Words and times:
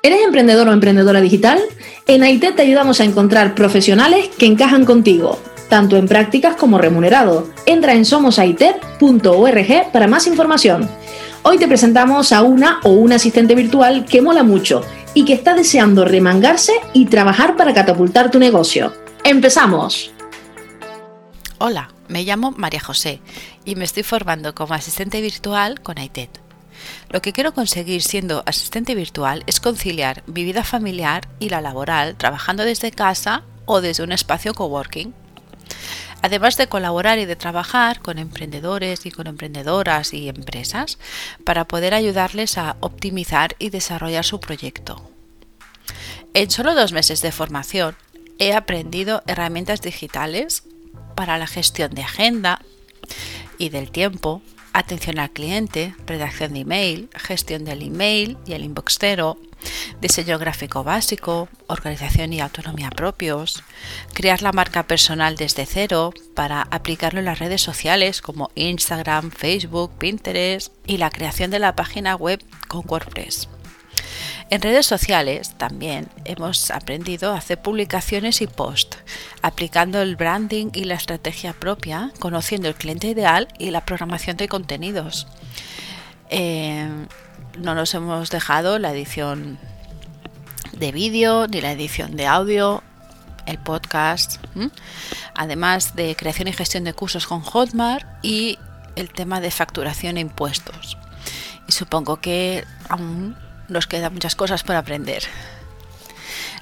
¿Eres 0.00 0.20
emprendedor 0.24 0.68
o 0.68 0.72
emprendedora 0.72 1.20
digital? 1.20 1.58
En 2.06 2.22
AITED 2.22 2.54
te 2.54 2.62
ayudamos 2.62 3.00
a 3.00 3.04
encontrar 3.04 3.56
profesionales 3.56 4.28
que 4.38 4.46
encajan 4.46 4.84
contigo, 4.84 5.40
tanto 5.68 5.96
en 5.96 6.06
prácticas 6.06 6.54
como 6.54 6.78
remunerado. 6.78 7.48
Entra 7.66 7.94
en 7.94 8.04
somosaited.org 8.04 9.92
para 9.92 10.06
más 10.06 10.28
información. 10.28 10.88
Hoy 11.42 11.58
te 11.58 11.66
presentamos 11.66 12.30
a 12.30 12.42
una 12.42 12.78
o 12.84 12.90
un 12.90 13.12
asistente 13.12 13.56
virtual 13.56 14.04
que 14.04 14.22
mola 14.22 14.44
mucho 14.44 14.82
y 15.14 15.24
que 15.24 15.32
está 15.32 15.54
deseando 15.54 16.04
remangarse 16.04 16.74
y 16.92 17.06
trabajar 17.06 17.56
para 17.56 17.74
catapultar 17.74 18.30
tu 18.30 18.38
negocio. 18.38 18.92
¡Empezamos! 19.24 20.12
Hola, 21.58 21.90
me 22.06 22.22
llamo 22.22 22.52
María 22.52 22.80
José 22.80 23.20
y 23.64 23.74
me 23.74 23.84
estoy 23.84 24.04
formando 24.04 24.54
como 24.54 24.74
asistente 24.74 25.20
virtual 25.20 25.80
con 25.80 25.98
AITED. 25.98 26.28
Lo 27.10 27.22
que 27.22 27.32
quiero 27.32 27.54
conseguir 27.54 28.02
siendo 28.02 28.42
asistente 28.46 28.94
virtual 28.94 29.44
es 29.46 29.60
conciliar 29.60 30.22
mi 30.26 30.44
vida 30.44 30.64
familiar 30.64 31.28
y 31.38 31.48
la 31.48 31.60
laboral 31.60 32.16
trabajando 32.16 32.64
desde 32.64 32.90
casa 32.90 33.44
o 33.64 33.80
desde 33.80 34.02
un 34.02 34.12
espacio 34.12 34.54
coworking. 34.54 35.14
Además 36.20 36.56
de 36.56 36.66
colaborar 36.66 37.18
y 37.18 37.26
de 37.26 37.36
trabajar 37.36 38.00
con 38.00 38.18
emprendedores 38.18 39.06
y 39.06 39.10
con 39.10 39.28
emprendedoras 39.28 40.12
y 40.12 40.28
empresas 40.28 40.98
para 41.44 41.66
poder 41.66 41.94
ayudarles 41.94 42.58
a 42.58 42.76
optimizar 42.80 43.54
y 43.58 43.70
desarrollar 43.70 44.24
su 44.24 44.40
proyecto. 44.40 45.10
En 46.34 46.50
solo 46.50 46.74
dos 46.74 46.92
meses 46.92 47.22
de 47.22 47.32
formación 47.32 47.96
he 48.38 48.52
aprendido 48.52 49.22
herramientas 49.26 49.80
digitales 49.80 50.64
para 51.14 51.38
la 51.38 51.46
gestión 51.46 51.94
de 51.94 52.02
agenda 52.02 52.60
y 53.58 53.70
del 53.70 53.90
tiempo, 53.90 54.42
atención 54.78 55.18
al 55.18 55.30
cliente, 55.30 55.94
redacción 56.06 56.54
de 56.54 56.60
email, 56.60 57.10
gestión 57.14 57.64
del 57.64 57.82
email 57.82 58.38
y 58.46 58.52
el 58.52 58.64
inbox 58.64 58.98
cero, 59.00 59.38
diseño 60.00 60.38
gráfico 60.38 60.84
básico, 60.84 61.48
organización 61.66 62.32
y 62.32 62.40
autonomía 62.40 62.90
propios, 62.90 63.62
crear 64.14 64.42
la 64.42 64.52
marca 64.52 64.84
personal 64.84 65.36
desde 65.36 65.66
cero 65.66 66.12
para 66.34 66.62
aplicarlo 66.62 67.18
en 67.18 67.26
las 67.26 67.38
redes 67.38 67.62
sociales 67.62 68.22
como 68.22 68.50
Instagram, 68.54 69.30
Facebook, 69.30 69.92
Pinterest 69.98 70.72
y 70.86 70.98
la 70.98 71.10
creación 71.10 71.50
de 71.50 71.58
la 71.58 71.74
página 71.74 72.14
web 72.14 72.42
con 72.68 72.82
WordPress. 72.86 73.48
En 74.50 74.62
redes 74.62 74.86
sociales 74.86 75.52
también 75.58 76.08
hemos 76.24 76.70
aprendido 76.70 77.32
a 77.32 77.38
hacer 77.38 77.60
publicaciones 77.60 78.40
y 78.40 78.46
post, 78.46 78.94
aplicando 79.42 80.00
el 80.00 80.16
branding 80.16 80.70
y 80.72 80.84
la 80.84 80.94
estrategia 80.94 81.52
propia, 81.52 82.12
conociendo 82.18 82.66
el 82.68 82.74
cliente 82.74 83.08
ideal 83.08 83.48
y 83.58 83.70
la 83.70 83.84
programación 83.84 84.38
de 84.38 84.48
contenidos. 84.48 85.26
Eh, 86.30 86.88
no 87.58 87.74
nos 87.74 87.92
hemos 87.92 88.30
dejado 88.30 88.78
la 88.78 88.92
edición 88.92 89.58
de 90.72 90.92
vídeo 90.92 91.46
ni 91.46 91.60
la 91.60 91.72
edición 91.72 92.16
de 92.16 92.26
audio, 92.26 92.82
el 93.44 93.58
podcast, 93.58 94.36
además 95.34 95.94
de 95.94 96.16
creación 96.16 96.48
y 96.48 96.52
gestión 96.52 96.84
de 96.84 96.94
cursos 96.94 97.26
con 97.26 97.40
Hotmart 97.42 98.06
y 98.22 98.58
el 98.96 99.10
tema 99.10 99.40
de 99.40 99.50
facturación 99.50 100.16
e 100.16 100.20
impuestos. 100.20 100.96
Y 101.66 101.72
supongo 101.72 102.20
que 102.20 102.64
aún 102.88 103.36
nos 103.68 103.86
quedan 103.86 104.14
muchas 104.14 104.34
cosas 104.34 104.62
por 104.62 104.76
aprender. 104.76 105.22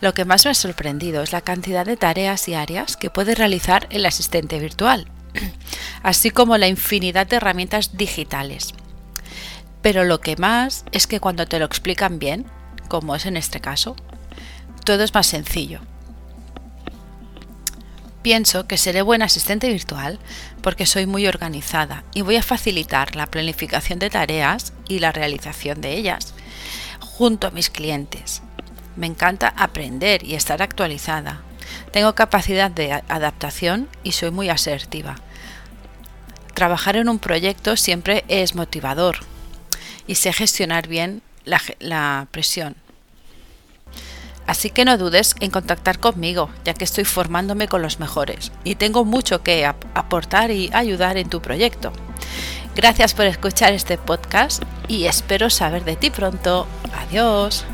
Lo 0.00 0.12
que 0.12 0.24
más 0.24 0.44
me 0.44 0.50
ha 0.50 0.54
sorprendido 0.54 1.22
es 1.22 1.32
la 1.32 1.40
cantidad 1.40 1.86
de 1.86 1.96
tareas 1.96 2.44
diarias 2.44 2.96
que 2.96 3.10
puede 3.10 3.34
realizar 3.34 3.86
el 3.90 4.04
asistente 4.04 4.58
virtual, 4.58 5.06
así 6.02 6.30
como 6.30 6.58
la 6.58 6.68
infinidad 6.68 7.26
de 7.26 7.36
herramientas 7.36 7.96
digitales. 7.96 8.74
Pero 9.80 10.04
lo 10.04 10.20
que 10.20 10.36
más 10.36 10.84
es 10.92 11.06
que 11.06 11.20
cuando 11.20 11.46
te 11.46 11.58
lo 11.58 11.64
explican 11.64 12.18
bien, 12.18 12.46
como 12.88 13.14
es 13.14 13.24
en 13.26 13.36
este 13.36 13.60
caso, 13.60 13.96
todo 14.84 15.02
es 15.02 15.14
más 15.14 15.26
sencillo. 15.26 15.80
Pienso 18.22 18.66
que 18.66 18.76
seré 18.76 19.02
buen 19.02 19.22
asistente 19.22 19.68
virtual 19.68 20.18
porque 20.60 20.84
soy 20.84 21.06
muy 21.06 21.28
organizada 21.28 22.02
y 22.12 22.22
voy 22.22 22.36
a 22.36 22.42
facilitar 22.42 23.14
la 23.14 23.26
planificación 23.28 24.00
de 24.00 24.10
tareas 24.10 24.72
y 24.88 24.98
la 24.98 25.12
realización 25.12 25.80
de 25.80 25.94
ellas 25.94 26.34
junto 27.00 27.46
a 27.46 27.50
mis 27.50 27.70
clientes. 27.70 28.42
Me 28.96 29.06
encanta 29.06 29.52
aprender 29.56 30.24
y 30.24 30.34
estar 30.34 30.62
actualizada. 30.62 31.42
Tengo 31.92 32.14
capacidad 32.14 32.70
de 32.70 32.92
adaptación 32.92 33.88
y 34.02 34.12
soy 34.12 34.30
muy 34.30 34.48
asertiva. 34.48 35.16
Trabajar 36.54 36.96
en 36.96 37.08
un 37.08 37.18
proyecto 37.18 37.76
siempre 37.76 38.24
es 38.28 38.54
motivador 38.54 39.18
y 40.06 40.14
sé 40.14 40.32
gestionar 40.32 40.88
bien 40.88 41.22
la, 41.44 42.26
presión. 42.30 42.76
Así 44.46 44.70
que 44.70 44.84
no 44.84 44.96
dudes 44.96 45.34
en 45.40 45.50
contactar 45.50 45.98
conmigo, 45.98 46.48
ya 46.64 46.72
que 46.72 46.84
estoy 46.84 47.04
formándome 47.04 47.68
con 47.68 47.82
los 47.82 47.98
mejores 47.98 48.52
y 48.64 48.76
tengo 48.76 49.04
mucho 49.04 49.42
que 49.42 49.66
aportar 49.66 50.50
y 50.50 50.70
ayudar 50.72 51.16
en 51.16 51.28
tu 51.28 51.42
proyecto. 51.42 51.92
Gracias 52.76 53.14
por 53.14 53.24
escuchar 53.24 53.72
este 53.72 53.96
podcast 53.96 54.62
y 54.86 55.06
espero 55.06 55.48
saber 55.48 55.82
de 55.84 55.96
ti 55.96 56.10
pronto. 56.10 56.66
Adiós. 56.92 57.64